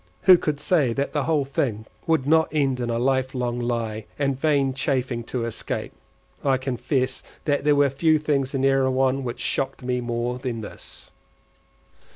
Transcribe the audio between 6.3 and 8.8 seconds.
I confess that there were few things in